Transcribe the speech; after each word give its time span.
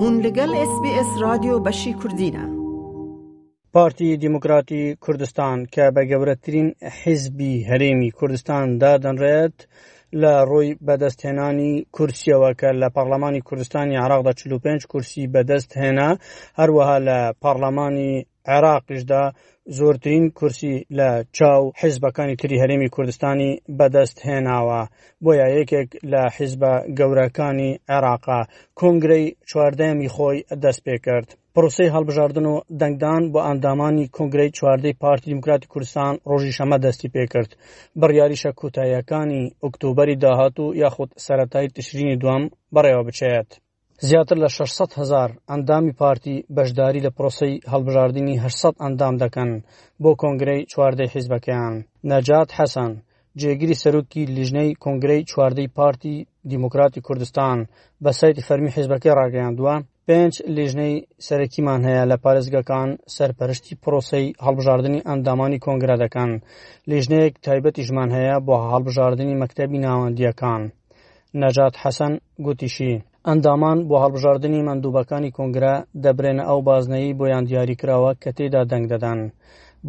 هون 0.00 0.16
لگل 0.24 0.50
اس 0.62 0.72
بی 0.82 0.90
اس 1.00 1.10
رادیو 1.20 1.58
بشی 1.60 1.92
کردینه 1.94 2.44
پارتی 3.72 4.16
دموکراتی 4.16 4.96
کردستان 5.06 5.66
که 5.66 5.90
به 5.94 6.04
گورترین 6.04 6.74
حزبی 7.04 7.64
هرمی 7.64 8.12
کردستان 8.20 8.78
دادن 8.78 9.16
رد 9.18 9.66
لە 10.22 10.34
ڕۆی 10.50 10.70
بەدەستهێنانی 10.86 11.72
کورسیەوە 11.96 12.50
کە 12.60 12.68
لە 12.82 12.88
پەرلەمانی 12.96 13.44
کوردستانی 13.48 14.00
عراقدا 14.04 14.32
45 14.32 14.82
کورسی 14.92 15.30
بەدەست 15.34 15.70
هێنا 15.82 16.10
هەروەها 16.60 16.98
لە 17.08 17.18
پارلەمانی 17.44 18.12
عێراقیشدا 18.50 19.24
زۆرترین 19.78 20.24
کورسی 20.38 20.74
لە 20.98 21.08
چاو 21.36 21.62
حیزبەکانی 21.80 22.36
تری 22.40 22.60
هەرێمی 22.62 22.92
کوردستانی 22.94 23.50
بەدەست 23.78 24.18
هێناوە 24.28 24.80
بۆیە 25.24 25.46
یەکێک 25.58 25.88
لە 26.12 26.22
حیزبە 26.36 26.72
گەورەکانی 26.98 27.70
عێراقا 27.92 28.40
کۆنگرەی 28.80 29.34
چواردەمی 29.48 30.12
خۆی 30.16 30.38
دەست 30.62 30.80
پێ 30.86 30.96
کرد. 31.06 31.28
پرۆسی 31.60 31.86
هەڵبژاردن 31.96 32.46
و 32.52 32.54
دەنگدان 32.80 33.22
بۆ 33.32 33.40
ئەندامانی 33.48 34.04
کنگرەی 34.16 34.50
چواردەی 34.58 34.98
پارتی 35.02 35.26
دیموکراتی 35.32 35.70
کوردستان 35.72 36.12
ڕۆژی 36.30 36.52
شەمە 36.58 36.76
دەستی 36.86 37.12
پێکرد 37.14 37.50
بڕیاریشە 38.00 38.50
کوتاییەکانی 38.60 39.42
ئۆکتۆبری 39.62 40.16
داهاتوو 40.22 40.74
یاخود 40.82 41.10
سەتای 41.26 41.68
تشرینی 41.76 42.16
دوام 42.22 42.42
بەڕێوە 42.74 43.02
بچێت. 43.08 43.48
زیاتر 44.08 44.36
لە 44.44 44.48
600 44.58 44.90
هزار 45.00 45.30
ئەندامی 45.50 45.92
پارتی 46.00 46.36
بەشداری 46.56 47.04
لە 47.06 47.10
پرۆسی 47.16 47.60
هەڵبژاردننی 47.72 48.34
800 48.44 48.74
ئەندام 48.84 49.14
دەکەن 49.22 49.50
بۆ 50.02 50.10
کۆنگرەی 50.22 50.66
چواردەی 50.72 51.10
حیزبەکەیان 51.14 51.74
نەجات 52.10 52.50
حەسەن 52.58 52.92
جێگیری 53.40 53.78
سەرۆکی 53.82 54.22
لیژنەی 54.36 54.76
کۆنگرەی 54.84 55.24
چواردەی 55.30 55.72
پارتی 55.76 56.14
دیموکراتی 56.52 57.00
کوردستان 57.06 57.58
بە 58.04 58.10
سایتی 58.20 58.46
فەرمی 58.48 58.72
حیزبەکەی 58.76 59.16
ڕاگەیاندووە 59.18 59.76
پێنج 60.12 60.34
لێژنەی 60.56 60.94
سەرەکیمان 61.26 61.80
هەیە 61.88 62.04
لە 62.10 62.16
پارێزگەکان 62.24 62.88
سەرپەرشتی 63.16 63.78
پرۆسی 63.82 64.26
هەڵبژاردننی 64.44 65.04
ئەندامانی 65.08 65.62
کۆنگرادەکان 65.64 66.30
لێژنەیەک 66.90 67.34
تایبەتی 67.46 67.84
ژمان 67.88 68.08
هەیە 68.16 68.36
بۆ 68.46 68.54
هەڵبژاردننی 68.72 69.38
مەکتتەبی 69.42 69.82
ناوەندیەکان 69.86 70.62
نەجات 71.42 71.74
حەسەن 71.82 72.14
گوتیشی 72.44 72.92
ئەندامان 73.28 73.78
بۆ 73.88 73.96
هەڵبژاردننی 74.04 74.64
مندوبەکانی 74.68 75.34
کۆنگرا 75.36 75.74
دەبرێنە 76.04 76.44
ئەو 76.50 76.58
بازنەی 76.68 77.16
بۆیان 77.18 77.44
دیاریکراوە 77.48 78.10
کە 78.22 78.30
تێدا 78.38 78.62
دەنگ 78.70 78.84
دەدەن 78.92 79.20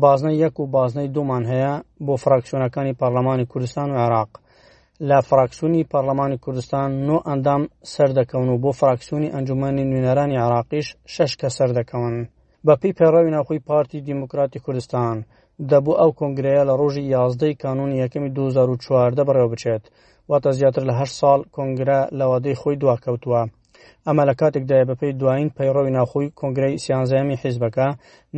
بازنەی 0.04 0.40
یەک 0.44 0.56
و 0.60 0.72
بازنەی 0.76 1.12
دومان 1.16 1.44
هەیە 1.52 1.74
بۆ 2.06 2.14
فراکسیۆنەکانی 2.24 2.98
پارلەمانی 3.00 3.50
کوردستان 3.52 3.90
و 3.92 3.98
عراق 4.06 4.32
لە 5.08 5.18
فراکسیۆنی 5.30 5.88
پەرلەمانی 5.92 6.38
کوردستان 6.44 6.90
نۆ 7.08 7.18
ئەندام 7.30 7.62
سەردەکەون 7.94 8.48
و 8.52 8.60
بۆ 8.64 8.72
فراکسیۆنی 8.80 9.34
ئەنجومانی 9.34 9.88
نوێنەرانی 9.90 10.42
عراقیش 10.46 10.88
شش 11.14 11.32
کە 11.42 11.48
سەردەکەون 11.58 12.16
بەپی 12.68 12.96
پێڕاوی 13.00 13.34
ناخۆی 13.38 13.64
پارتی 13.70 14.04
دیموکراتی 14.10 14.60
کوردستان 14.66 15.16
دەبوو 15.72 16.00
ئەو 16.02 16.12
کۆنگرەیە 16.20 16.64
لە 16.70 16.74
ڕۆژی 16.80 17.10
یاازدەی 17.16 17.58
کانونی 17.64 18.00
یەکەمی 18.04 18.30
2014 18.36 19.24
بڕێوە 19.28 19.50
بچێت 19.54 19.84
واتە 20.30 20.50
زیاتر 20.60 20.84
لە 20.90 20.94
هەر 21.00 21.10
ساڵ 21.20 21.40
کۆنگرە 21.56 22.00
لەوادەی 22.20 22.60
خۆی 22.62 22.80
دواکەوتووە 22.82 23.44
ئەمە 24.08 24.24
لە 24.30 24.34
کاتێکدای 24.42 24.88
بەپی 24.90 25.12
دوایین 25.20 25.50
پەیڕۆوی 25.58 25.96
ناخۆی 25.98 26.32
کۆنگرەی 26.40 26.80
سیانزەمی 26.86 27.40
حیزبەکە 27.44 27.88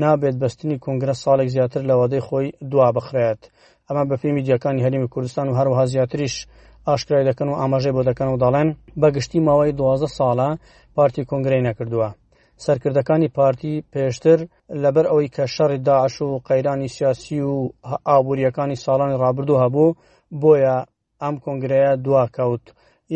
نابێت 0.01 0.35
بەستنی 0.41 0.81
کۆنگرە 0.85 1.15
ساڵێک 1.23 1.47
زیاتر 1.55 1.81
لەوادەی 1.89 2.25
خۆی 2.27 2.47
دوا 2.71 2.87
بخرێت 2.97 3.41
ئەمە 3.91 4.03
بە 4.09 4.15
فێمی 4.21 4.45
جیەکانی 4.47 4.83
هەرمی 4.85 5.11
کوردستان 5.13 5.45
و 5.49 5.57
هەروها 5.59 5.83
زیاتریش 5.93 6.35
ئاشکرای 6.87 7.27
دەکەن 7.29 7.47
و 7.49 7.59
ئاماژێ 7.61 7.91
بۆ 7.95 8.01
دەکەن 8.09 8.29
و 8.31 8.41
دەڵێن 8.43 8.69
بەگشتی 9.01 9.43
ماوەی 9.47 9.75
دوازە 9.79 10.09
ساڵە 10.17 10.49
پارتی 10.95 11.27
کۆنگرەی 11.29 11.65
نەکردووە. 11.67 12.07
سەرکردەکانی 12.65 13.31
پارتی 13.37 13.73
پێشتر 13.93 14.39
لەبەر 14.83 15.05
ئەوەی 15.11 15.31
کە 15.35 15.45
شەڕی 15.55 15.79
داعش 15.87 16.15
و 16.27 16.29
قەیرانی 16.47 16.89
سیاسی 16.97 17.39
و 17.49 17.53
ئابوووریەکانی 18.09 18.77
ساڵانی 18.85 19.19
ڕابردوو 19.23 19.61
هەبوو 19.63 19.95
بۆیە 20.41 20.77
ئەم 21.23 21.35
کۆنگرەیە 21.45 21.91
دواکەوت 22.05 22.65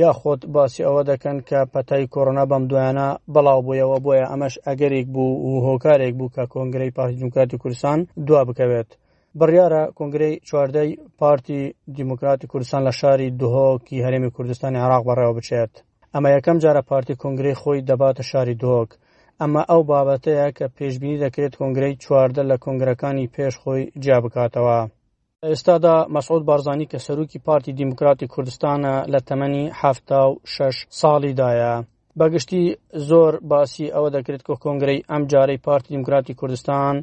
یا 0.02 0.12
خۆت 0.20 0.42
باسی 0.56 0.86
ئەوە 0.88 1.04
دەکەن 1.12 1.38
کە 1.50 1.60
پەتای 1.74 2.10
کۆڕنا 2.14 2.44
بەم 2.52 2.64
دویانە 2.70 3.08
بەڵاو 3.34 3.62
بوویەوە 3.66 3.98
بۆیە 4.06 4.26
ئەمەش 4.32 4.56
ئەگەرێک 4.66 5.08
بوو 5.14 5.36
و 5.56 5.64
هۆکارێک 5.68 6.14
بوو 6.20 6.34
کە 6.36 6.44
کۆنگرەی 6.54 6.96
پارتی 6.98 7.20
جمکاتی 7.22 7.58
کوردستان 7.62 8.00
دوا 8.28 8.42
بکەوێت 8.50 8.90
بڕیارە 9.42 9.84
کنگرەی 10.00 10.36
چواردەی 10.48 10.92
پارتی 11.20 11.60
دیموکراتی 11.98 12.48
کوردستان 12.52 12.82
لە 12.90 12.94
شاری 13.00 13.30
دهۆکی 13.42 14.04
هەرێمی 14.06 14.32
کوردستانی 14.36 14.80
عراق 14.86 15.04
بەڕێوە 15.08 15.34
بچێت 15.38 15.72
ئەمە 16.14 16.30
یەکەم 16.36 16.58
جارە 16.64 16.82
پارتی 16.90 17.16
کنگرەی 17.24 17.60
خۆی 17.62 17.86
دەباتە 17.90 18.24
شاری 18.32 18.56
دۆک 18.64 18.90
ئەمە 19.42 19.62
ئەو 19.70 19.82
بابەتەیە 19.90 20.48
کە 20.58 20.66
پێشببینی 20.78 21.22
دەکرێت 21.24 21.54
کنگرەی 21.62 22.00
چواردە 22.04 22.44
لە 22.52 22.56
کنگرەکانی 22.66 23.32
پێش 23.36 23.54
خۆی 23.62 23.84
جیا 24.04 24.18
بکاتەوە. 24.26 24.80
ئێستادا 25.52 25.96
مەسعود 26.16 26.44
بارزانانی 26.50 26.90
کە 26.92 26.98
سەرروکی 27.06 27.40
پارتی 27.48 27.72
دیموکراتی 27.80 28.28
کوردستانە 28.34 28.94
لە 29.14 29.20
تەمەنی 29.28 29.64
ه 29.80 29.82
و 30.32 30.40
شش 30.54 30.76
ساڵیدایە 31.00 31.74
بەگشتی 32.20 32.62
زۆر 33.10 33.34
باسی 33.52 33.92
ئەوە 33.96 34.10
دەکرێت 34.18 34.42
کۆ 34.48 34.54
کۆنگرەی 34.64 35.04
ئەم 35.10 35.24
جارەی 35.32 35.64
پارتی 35.68 35.92
دیموکراتی 35.96 36.38
کوردستان 36.40 36.96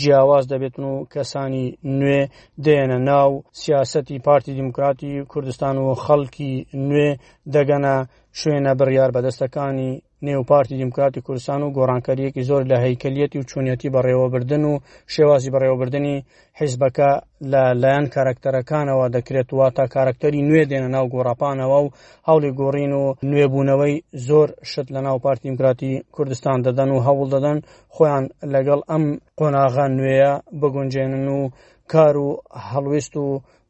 جیاواز 0.00 0.44
دەبێتن 0.52 0.84
و 0.88 1.06
کەسانی 1.12 1.66
نوێ 1.98 2.22
دێنە 2.64 2.98
ناو 3.10 3.30
سیاستی 3.62 4.18
پارتی 4.26 4.56
دیموکراتی 4.58 5.12
کوردستان 5.32 5.76
و 5.84 5.88
خەڵکی 6.04 6.52
نوێ 6.88 7.10
دەگەنە 7.54 7.96
شوێنە 8.40 8.72
بڕیار 8.80 9.10
بەدەستەکانی 9.16 9.92
نێوپارتی 10.26 10.76
دیموکراتی 10.82 11.20
کوردستان 11.26 11.60
و 11.62 11.72
گۆڕانکاریەکی 11.78 12.42
زۆر 12.48 12.62
لە 12.70 12.76
هەیکەلیەتی 12.84 13.38
و 13.38 13.48
چونەتی 13.50 13.92
بەڕێوەبردن 13.94 14.62
و 14.70 14.72
شێوازی 15.14 15.52
بەڕێوەبردننی 15.54 16.18
حیزبەکە 16.60 17.10
لە 17.52 17.62
لایەن 17.82 18.06
کارکتەرەکانەوە 18.14 19.04
دەکرێت 19.16 19.48
وا 19.52 19.68
تا 19.76 19.84
کارکتەری 19.94 20.46
نوێ 20.48 20.62
دێنە 20.70 20.88
ناو 20.96 21.06
گۆڕاپانەوە 21.14 21.78
و 21.84 21.92
هەوڵی 22.28 22.52
گۆڕین 22.60 22.92
و 23.02 23.04
نوێبوونەوەی 23.30 23.94
زۆر 24.28 24.48
شت 24.70 24.88
لە 24.94 25.00
ناو 25.06 25.16
پارتی 25.24 25.42
دیموکراتی 25.48 25.92
کوردستان 26.14 26.56
دەدەن 26.66 26.90
و 26.92 27.02
هەوڵ 27.06 27.28
دەدەن 27.34 27.58
خۆیان 27.94 28.24
لەگەڵ 28.54 28.80
ئەم 28.90 29.04
قۆناغان 29.38 29.90
نوێیە 29.98 30.32
بگونجێنن 30.60 31.28
و 31.38 31.50
کار 31.92 32.14
و 32.26 32.30
هەڵویست 32.70 33.14
و 33.16 33.26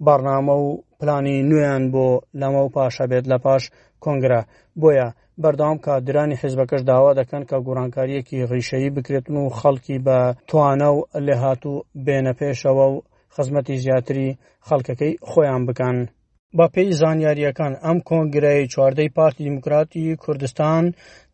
بارنامە 0.07 0.55
و 0.65 0.69
پلانی 1.01 1.37
نوێیان 1.49 1.85
بۆ 1.93 2.07
لەمە 2.41 2.61
و 2.65 2.73
پاشە 2.77 3.05
بێت 3.11 3.25
لە 3.33 3.39
پاش 3.45 3.63
کۆنگرە 4.05 4.41
بۆیە 4.81 5.09
بەردەوام 5.43 5.79
کادرانی 5.87 6.41
حزبەکەش 6.43 6.83
داوا 6.91 7.11
دەکەن 7.21 7.43
کە 7.51 7.57
گۆڕانکاریەکی 7.67 8.47
ڕیشەیی 8.51 8.95
بکرێتن 8.97 9.37
و 9.41 9.55
خەڵکی 9.59 9.97
بە 10.07 10.19
توانە 10.49 10.89
و 10.97 10.99
لێ 11.27 11.37
هاتوو 11.43 11.85
بێنە 12.05 12.33
پێشەوە 12.41 12.87
و 12.95 13.05
خزمەتی 13.35 13.81
زیاتری 13.85 14.37
خەڵکەکەی 14.69 15.19
خۆیان 15.31 15.63
بکەن. 15.69 15.97
بە 16.57 16.67
پێی 16.75 16.97
زانیاریەکان 17.01 17.73
ئەم 17.85 17.99
کۆنگرەی 18.09 18.69
چواردەی 18.73 19.13
پارتی 19.17 19.45
دیموکراتی 19.45 20.17
کوردستان 20.25 20.85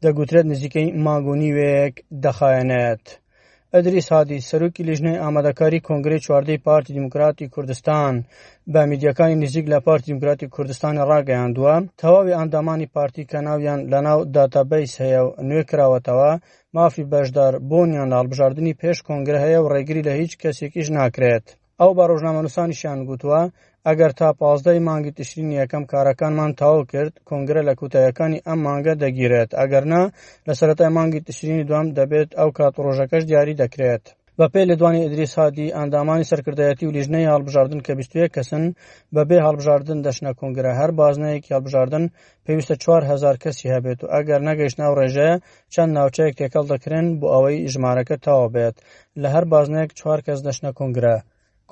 دەگوترێت 0.03 0.47
نزیکەی 0.53 0.95
ماگونی 1.07 1.55
وەیەک 1.57 1.95
دەخایەنێت. 2.25 3.07
ئەدریس 3.77 4.09
هادی 4.15 4.39
سەرۆکی 4.51 4.87
لیژنەی 4.89 5.23
ئامادەکاری 5.25 5.85
کۆنگری 5.89 6.23
چواردەی 6.25 6.63
پارتی 6.67 6.95
دیموکراتی 6.99 7.51
کوردستان 7.55 8.15
بە 8.73 8.81
میدیەکانی 8.91 9.41
نزیک 9.43 9.67
لە 9.73 9.79
پارتی 9.87 10.07
دیموکراتی 10.11 10.47
کوردستان 10.55 10.95
ڕاگەیاندووە 11.11 11.77
تەواوی 12.01 12.37
ئەندامانی 12.39 12.91
پارتی 12.97 13.23
کە 13.31 13.39
ناویان 13.49 13.81
لەناو 13.93 14.21
داتابیس 14.37 14.93
هەیە 15.03 15.21
و 15.27 15.31
نوێ 15.49 15.63
کراوەتەوە 15.71 16.33
مافی 16.77 17.05
بەشدار 17.13 17.53
بۆنیان 17.71 18.11
هەڵبژاردننی 18.19 18.79
پێش 18.81 18.99
کۆنگرە 19.07 19.39
هەیە 19.45 19.59
و 19.61 19.71
ڕێگری 19.75 20.07
لە 20.09 20.13
هیچ 20.21 20.33
کەسێکیش 20.43 20.89
ناکرێت. 20.99 21.47
ئەو 21.81 21.91
بە 21.97 22.05
ڕۆژنامەنووسانیشیان 22.11 23.01
گوتووە 23.09 23.43
ئەگەر 23.91 24.13
تا 24.19 24.29
پازدەی 24.43 24.81
مانگی 24.89 25.13
تشرینی 25.19 25.55
یەکەم 25.63 25.85
کارەکانمان 25.93 26.51
تاو 26.61 26.77
کرد 26.93 27.13
کنگرە 27.31 27.63
لە 27.69 27.75
کوتایەکانی 27.81 28.43
ئەم 28.49 28.59
مانگە 28.67 28.95
دەگیرێت 29.05 29.51
ئەگەرنا 29.61 30.03
لە 30.47 30.53
سەتای 30.59 30.91
مانگی 30.97 31.25
تشرینی 31.29 31.65
دوام 31.71 31.87
دەبێت 31.99 32.31
ئەو 32.39 32.51
کات 32.59 32.75
ڕۆژەکەش 32.85 33.23
دیاری 33.31 33.59
دەکرێت. 33.63 34.05
بە 34.39 34.47
پێ 34.53 34.63
لە 34.71 34.75
دوانی 34.81 35.05
ئەدریس 35.05 35.33
هادی 35.41 35.75
ئەندامانی 35.77 36.29
سەرکردایەتی 36.31 36.87
و 36.89 36.95
لیژنەی 36.97 37.31
هەڵبژاردن 37.33 37.81
کە 37.87 37.93
بیستویە 37.99 38.29
کەسن 38.37 38.65
بەبێ 39.17 39.39
هەڵبژاردن 39.47 39.99
دەشنە 40.07 40.33
کنگرە 40.41 40.73
هەر 40.81 40.91
بازنەیەکی 41.01 41.55
هەڵبژاردن 41.57 42.05
پێویستە 42.45 42.75
4هزار 42.99 43.37
کەسی 43.43 43.73
هەبێت 43.75 43.99
و 44.03 44.11
ئەگەر 44.15 44.41
نەگەیشتنا 44.49 44.87
و 44.91 44.95
ڕێژەیە 45.01 45.35
چەند 45.75 45.91
ناوچەیەک 45.97 46.35
تێکەڵ 46.41 46.65
دەکرێن 46.73 47.07
بۆ 47.21 47.27
ئەوەی 47.35 47.61
ژمارەکە 47.73 48.17
تاوا 48.25 48.49
بێت 48.55 48.77
لە 49.23 49.29
هەر 49.35 49.45
بازنەیەک 49.53 49.91
چوار 49.99 50.21
کەس 50.27 50.39
دەشنە 50.47 50.71
کنگرە. 50.81 51.17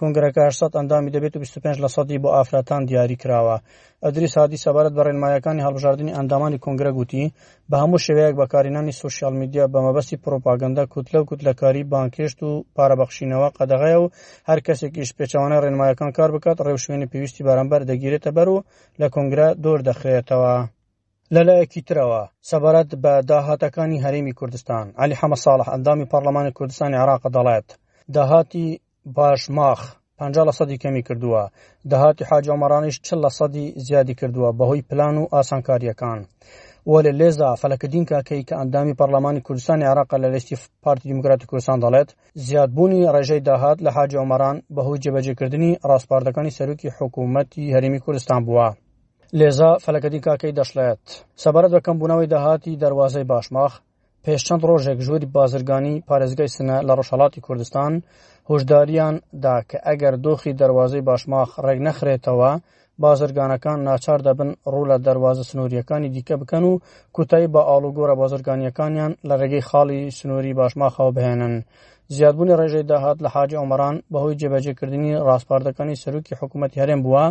کنگرەکە 0.01 0.41
800 0.51 0.79
ئەندامی 0.79 1.11
دەبێت 1.15 1.35
و 1.37 1.39
25 1.45 1.77
لە 1.85 1.89
سەدی 1.95 2.19
بۆ 2.23 2.29
ئافراتان 2.37 2.83
دیاری 2.89 3.17
کراوە 3.23 3.57
ئەدری 4.05 4.29
سادی 4.35 4.63
سەبارەت 4.65 4.93
بە 4.99 5.03
ڕێنمایەکانی 5.09 5.65
هەڵبژاردننی 5.67 6.17
ئەندامانی 6.19 6.59
کنگرە 6.67 6.91
گوتی 6.99 7.25
بە 7.71 7.77
هەموو 7.83 8.03
شێوەیەک 8.07 8.35
بەکارێنانی 8.41 8.99
سوسیال 9.03 9.35
میدیا 9.41 9.65
بە 9.73 9.79
مەبەستی 9.87 10.21
پرۆپاگەندا 10.25 10.85
کووتلە 10.93 11.19
و 11.21 11.29
کووتلەکاری 11.29 11.89
بانکشت 11.93 12.39
و 12.43 12.51
پارەبەخشینەوە 12.77 13.49
قەدەغەیە 13.59 13.99
و 14.03 14.07
هەر 14.49 14.59
کەسێکیش 14.67 15.11
پێچوانە 15.19 15.57
ڕێنمایەکان 15.65 16.11
کار 16.17 16.31
بکات 16.37 16.57
ڕێوشێنی 16.67 17.11
پێویستی 17.13 17.45
بارەمبەر 17.49 17.81
دەگیرێتە 17.91 18.31
بەر 18.37 18.49
و 18.55 18.59
لە 19.01 19.07
کنگرە 19.15 19.49
دۆر 19.65 19.81
دەخرێتەوە. 19.89 20.55
لەلایەکی 21.35 21.85
ترەوە 21.89 22.23
سەبارەت 22.51 22.91
بە 23.03 23.15
داهاتەکانی 23.31 24.03
هەرێمی 24.05 24.37
کوردستان 24.39 24.85
علی 25.03 25.19
حەمە 25.21 25.39
ساڵح 25.45 25.67
ئەندامی 25.73 26.09
پەرلەمانی 26.13 26.55
کوردستانی 26.59 26.99
عراق 27.03 27.23
دەڵێت 27.37 27.69
داهاتی 28.15 28.67
باش 29.07 29.51
ماخ 29.51 29.81
پ 30.19 30.21
لە 30.49 30.53
سەدی 30.59 30.77
کەمی 30.83 31.03
کردووە 31.09 31.43
دەهاتی 31.91 32.27
حاجۆمەرانیش 32.31 32.97
چل 33.07 33.19
لە 33.25 33.31
سەدی 33.39 33.67
زیادی 33.87 34.15
کردووە 34.19 34.51
بەهۆی 34.59 34.83
پلان 34.89 35.17
و 35.19 35.29
ئاسانکاریەکان. 35.35 36.21
وە 36.91 36.99
لە 37.07 37.13
لێزا 37.21 37.51
فەلەکەدین 37.61 38.05
کاکەی 38.11 38.43
کە 38.49 38.55
ئەندامی 38.61 38.95
پەرلەمانی 39.01 39.45
کوردستانی 39.47 39.89
عراق 39.93 40.11
لە 40.23 40.29
لەشتی 40.35 40.57
پارتی 40.85 41.07
دیموکراتی 41.11 41.47
کوردستان 41.51 41.79
دەڵێت 41.85 42.11
زیادبوونی 42.47 43.09
ڕێژەی 43.15 43.45
داهات 43.49 43.79
لە 43.85 43.91
حاج 43.97 44.11
ئەمەران 44.21 44.57
بەهۆی 44.75 45.01
جێبەجێکردنی 45.05 45.79
ڕاستپاردەکانی 45.91 46.55
سەرروکی 46.57 46.95
حکوومەتی 46.99 47.73
هەرمی 47.75 48.01
کوردستان 48.05 48.41
بووە. 48.47 48.69
لێزا 49.39 49.71
فەلەکەدی 49.85 50.25
کاکەی 50.27 50.57
دەشلێت 50.59 51.03
سەبارەت 51.43 51.73
بەکەم 51.77 51.97
بوونەوەی 52.01 52.31
داهاتی 52.35 52.79
دەواازەی 52.83 53.29
باشماخ 53.33 53.73
پێش 54.25 54.41
چەند 54.47 54.63
ڕۆژێک 54.69 54.99
ژووری 55.07 55.29
بازرگانی 55.37 55.95
پارێزگای 56.09 56.53
سنە 56.57 56.77
لە 56.89 56.93
ڕۆژهڵاتی 56.99 57.41
کوردستان 57.47 57.93
هۆشداریان 58.51 59.15
دا 59.45 59.57
کە 59.69 59.79
ئەگەر 59.87 60.15
دۆخی 60.27 60.57
دەواازەی 60.61 61.07
باشماخ 61.09 61.49
ڕێک 61.65 61.79
نەخرێتەوە 61.87 62.51
بازرگانەکان 63.05 63.79
ناچار 63.89 64.21
دەبن 64.27 64.51
ڕوو 64.73 64.89
لە 64.91 64.97
دەواازە 65.07 65.45
سنووریەکانی 65.51 66.13
دیکە 66.15 66.35
بکەن 66.41 66.65
و 66.67 66.73
کوتایی 67.17 67.51
بە 67.55 67.61
ئالوگۆرە 67.71 68.15
بازرگانیەکانیان 68.23 69.13
لە 69.29 69.35
ڕێگەی 69.41 69.67
خاڵی 69.69 70.01
سنووری 70.19 70.57
باشماخەوە 70.61 71.13
بهێنن 71.17 71.55
زیادبوونی 72.17 72.57
ڕێژەی 72.61 72.89
داهات 72.93 73.19
لە 73.25 73.29
حاجی 73.35 73.61
ئۆمەران 73.61 73.97
بەهۆی 74.13 74.39
جێبەجێکردنی 74.41 75.13
ڕاستپاردەکانی 75.27 76.01
سەرروکی 76.03 76.39
حکوومەت 76.41 76.73
هەرێم 76.81 77.01
بووە 77.07 77.25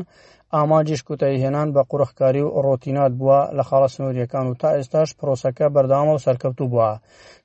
ئاماجیش 0.56 1.01
کوتایی 1.07 1.42
هێنان 1.44 1.68
بە 1.75 1.81
قوڕخکاری 1.89 2.44
و 2.45 2.50
ڕۆتینات 2.66 3.13
بووە 3.19 3.39
لە 3.57 3.63
خاڵە 3.69 3.88
سنووریەکان 3.95 4.45
و 4.48 4.57
تا 4.62 4.69
ئێستاش 4.78 5.10
پرۆسەکە 5.19 5.66
بەردامە 5.75 6.13
و 6.16 6.24
سەرکەوتو 6.25 6.66
بووە 6.72 6.92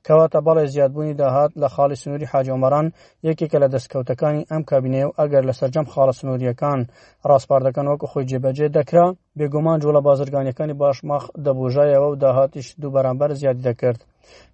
کەواتە 0.07 0.39
بەڵێ 0.47 0.65
زیادبوونی 0.75 1.15
داهات 1.21 1.51
لە 1.63 1.69
خاڵی 1.75 2.01
سنووری 2.03 2.31
حاجۆمەران 2.33 2.87
یەکێکە 3.29 3.59
لە 3.65 3.69
دەستکەوتەکانی 3.75 4.47
ئەم 4.51 4.63
کابینێ 4.71 5.03
و 5.07 5.15
ئەگەر 5.21 5.43
لە 5.49 5.55
سەررجەم 5.59 5.87
خاڵە 5.93 6.13
سنووریەکان 6.21 6.81
ڕاستپاردەکەن 7.31 7.87
وەکو 7.89 8.07
خۆی 8.13 8.29
جێبەجێ 8.31 8.67
دەکرا 8.77 9.07
بێگومان 9.39 9.79
جوڵە 9.83 10.01
بازرگانیەکانی 10.09 10.75
باشماخ 10.83 11.23
دەبژایەوە 11.45 12.09
و 12.11 12.19
داهاتیش 12.23 12.67
دوو 12.81 12.95
بەرامبەر 12.95 13.31
زیادی 13.41 13.65
دەکرد 13.69 14.01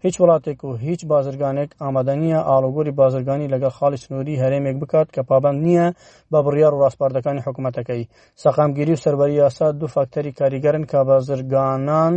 هیچ 0.04 0.16
وڵاتێک 0.22 0.58
و 0.66 0.70
هیچ 0.86 1.00
بازرگانێک 1.12 1.70
ئامادەنیە 1.82 2.38
ئالوگۆری 2.48 2.92
بازرگانی 3.00 3.50
لەگەڵ 3.54 3.72
خاڵی 3.78 3.98
سنووری 4.04 4.40
هەرێمێک 4.42 4.76
بکات 4.82 5.08
کە 5.14 5.22
پابند 5.30 5.58
نییە 5.66 5.86
بە 6.32 6.38
بڕیار 6.46 6.72
و 6.74 6.80
ڕاستپاردەکانی 6.82 7.44
حکوومەتەکەی 7.46 8.08
سەقامگیری 8.42 8.94
و 8.94 9.02
سەربەری 9.04 9.38
یاسا 9.42 9.66
دوو 9.80 9.92
فاکتەری 9.94 10.36
کاریگەرن 10.40 10.84
کە 10.90 10.98
بازرگانان 11.10 12.14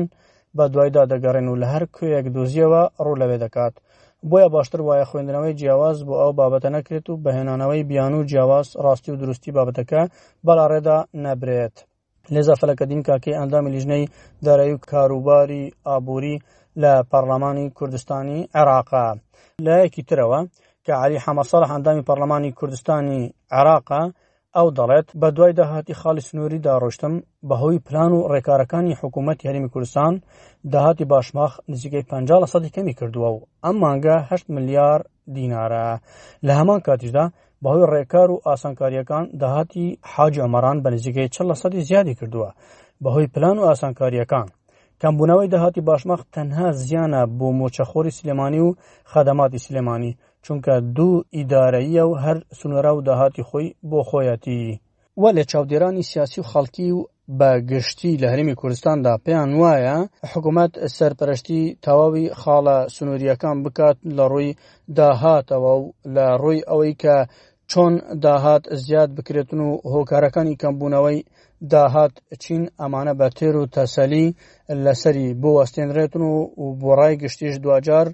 بە 0.57 0.66
دوایدا 0.74 1.04
دەگەڕێن 1.12 1.48
و 1.50 1.60
لە 1.62 1.68
هەر 1.74 1.84
کوێیەک 1.96 2.25
دۆزیەوە 2.36 2.81
ڕوو 3.04 3.19
لەوێ 3.22 3.38
دەکات. 3.46 3.74
بۆیە 4.30 4.48
باشتر 4.56 4.80
وایە 4.88 5.06
خوێندنەوەی 5.10 5.58
جیاواز 5.60 5.98
بۆ 6.08 6.13
ئەو 6.22 6.31
بابەتە 6.40 6.69
نەکرێت 6.78 7.06
و 7.10 7.19
بەهێنانەوەی 7.24 7.88
بیان 7.90 8.13
و 8.16 8.25
جیاواز 8.30 8.68
ڕاستی 8.84 9.12
و 9.12 9.19
دروستی 9.22 9.54
بابەتەکە 9.58 10.01
بەڵاڕێدا 10.46 10.98
نەبرێت. 11.25 11.75
لێزا 12.34 12.56
فەلەکەدین 12.62 13.01
کاکەی 13.08 13.38
ئەندامی 13.40 13.72
لیژنەی 13.75 14.10
دارایی 14.46 14.74
و 14.75 14.81
کاروباری 14.92 15.63
ئابووری 15.88 16.36
لە 16.83 16.94
پەرلەمانی 17.12 17.68
کوردستانی 17.77 18.39
عێراقا 18.57 19.06
لایەکی 19.66 20.04
ترەوە 20.10 20.42
کە 20.86 20.94
علی 21.04 21.24
حەمەسەڵ 21.25 21.63
هەندامی 21.72 22.06
پەرلەمانی 22.07 22.56
کوردستانی 22.60 23.22
عێراقا 23.57 24.04
ئەو 24.56 24.68
دەڵێت 24.77 25.07
بە 25.22 25.27
دوای 25.36 25.54
داهاتی 25.60 25.98
خالی 26.01 26.25
سنووری 26.27 26.63
داڕۆشتم 26.66 27.13
بەهۆی 27.50 27.80
پلان 27.88 28.12
و 28.13 28.27
ڕێکارەکانی 28.33 28.98
حکوومەت 29.01 29.39
هەرمی 29.48 29.69
کوردستان 29.74 30.13
داهاتی 30.74 31.06
باشماخ 31.13 31.51
نزیکەی 31.72 32.04
50 32.10 32.45
سەدی 32.54 32.69
کەمی 32.75 32.94
کردووە 33.00 33.30
و 33.33 33.45
ئەم 33.66 33.75
مانگە 33.83 34.16
8 34.30 34.50
ملیار 34.56 35.00
دینارە 35.36 35.88
لە 36.48 36.54
هەمان 36.60 36.80
کاتیشدا 36.88 37.25
بەهۆی 37.63 37.89
ڕێکار 37.94 38.30
و 38.31 38.42
ئاسانکاریەکان 38.48 39.25
داهاتی 39.42 39.98
حاج 40.13 40.33
ئەمەران 40.44 40.77
بە 40.83 40.89
نزیکەی 40.95 41.30
40 41.30 41.54
سەدی 41.63 41.81
زیادی 41.89 42.16
کردووە 42.19 42.50
بەهۆی 43.04 43.27
پلان 43.33 43.57
و 43.60 43.68
ئاسانکاریەکان 43.69 44.48
کەمبوونەوەی 45.02 45.52
داهاتی 45.54 45.82
باشمەخ 45.90 46.22
تەنها 46.36 46.68
زیانە 46.84 47.22
بۆ 47.38 47.48
مۆچەخۆری 47.60 48.16
سلێمانی 48.20 48.62
و 48.66 48.76
خەدەماتی 49.12 49.64
سلێمانی 49.66 50.12
چونکە 50.46 50.74
دوو 50.98 51.24
ئیدارەیە 51.38 52.04
و 52.08 52.14
هەر 52.24 52.38
سنوورا 52.60 52.92
و 52.96 53.02
داهاتی 53.08 53.44
خۆی 53.50 53.68
بۆ 53.90 54.00
خۆیەتی 54.10 54.78
وە 55.22 55.30
لە 55.38 55.44
چاودێرانی 55.52 56.08
سیاسی 56.12 56.38
و 56.42 56.50
خەڵکی 56.52 56.88
و 56.98 57.00
بە 57.40 57.50
گشتی 57.72 58.20
لە 58.22 58.28
هەرمی 58.32 58.56
کوردستاندا 58.60 59.14
پێیان 59.26 59.52
وایە 59.62 59.98
حکوومەت 60.32 60.74
سەرپەرشتی 60.98 61.62
تەواوی 61.86 62.26
خاڵە 62.42 62.78
سنووریەکان 62.96 63.58
بکات 63.66 63.98
لە 64.18 64.26
ڕووی 64.32 64.50
داهاتەوە 64.98 65.72
و 65.82 65.94
لە 66.16 66.26
ڕووی 66.42 66.66
ئەوەی 66.70 66.94
کە 67.02 67.18
چۆن 67.72 67.94
داهات 68.26 68.64
زیاد 68.84 69.10
بکرێتن 69.18 69.60
و 69.68 69.70
هۆکارەکانی 69.94 70.60
کەمبوونەوەی 70.62 71.20
داهات 71.72 72.14
چین 72.44 72.64
ئەمانە 72.82 73.14
بە 73.20 73.28
تێر 73.38 73.56
و 73.58 73.70
تەسەلی 73.76 74.28
لەسەری 74.86 75.28
بۆ 75.42 75.50
وەستێنرێتن 75.60 76.24
و 76.26 76.34
و 76.62 76.66
بۆڕای 76.82 77.20
گشتیش 77.24 77.56
دوجار 77.66 78.08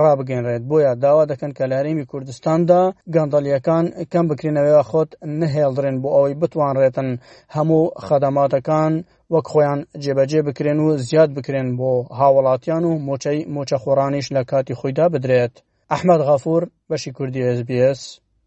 ڕابگەنرێت 0.00 0.62
بۆیە 0.70 0.92
داوا 1.02 1.24
دەکەن 1.32 1.52
کە 1.58 1.64
لەرێمی 1.72 2.08
کوردستاندا 2.10 2.82
گەندەلیەکان 3.14 3.84
کەم 4.12 4.24
بکرێنەوەی 4.30 4.86
خۆت 4.90 5.10
نهێڵدرێن 5.40 5.96
بۆ 6.02 6.08
ئەوەی 6.16 6.38
بتوانڕێتن 6.42 7.10
هەموو 7.56 7.84
خەدەماتەکان 8.06 8.92
وەک 9.32 9.46
خۆیان 9.52 9.80
جێبەجێ 10.04 10.40
بکرێن 10.48 10.78
و 10.80 10.88
زیاد 11.08 11.30
بکرێن 11.36 11.68
بۆ 11.78 11.90
هاوڵاتیان 12.18 12.84
و 12.86 12.92
مۆچەی 13.06 13.40
مۆچەخۆرانیش 13.54 14.26
لە 14.36 14.42
کاتی 14.50 14.74
خۆیدا 14.80 15.06
بدرێت 15.14 15.54
ئەحمد 15.92 16.20
غافور 16.28 16.62
بەشی 16.90 17.10
کوردی 17.16 17.40
SسBS 17.58 18.02